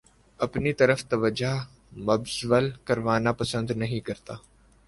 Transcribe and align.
اپنی 0.39 0.71
طرف 0.79 1.03
توجہ 1.09 1.53
مبذول 2.07 2.69
کروانا 2.87 3.31
پسند 3.41 3.71
نہیں 3.81 3.99
کرتا 4.07 4.35